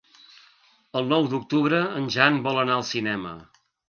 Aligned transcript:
El 1.01 1.11
nou 1.11 1.27
d'octubre 1.33 1.81
en 1.99 2.07
Jan 2.15 2.39
vol 2.47 2.63
anar 2.63 2.79
al 2.79 2.87
cinema. 2.93 3.35